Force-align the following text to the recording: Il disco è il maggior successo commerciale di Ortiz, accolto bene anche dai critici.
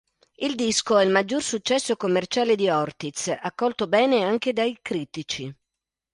Il 0.37 0.55
disco 0.55 0.97
è 0.97 1.03
il 1.03 1.11
maggior 1.11 1.43
successo 1.43 1.95
commerciale 1.95 2.55
di 2.55 2.67
Ortiz, 2.69 3.37
accolto 3.39 3.85
bene 3.87 4.23
anche 4.23 4.51
dai 4.51 4.79
critici. 4.81 5.55